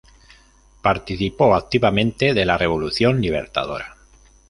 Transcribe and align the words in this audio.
Participó 0.81 1.53
activamente 1.53 2.33
de 2.33 2.43
la 2.43 2.57
"Revolución 2.57 3.21
Libertadora". 3.21 3.97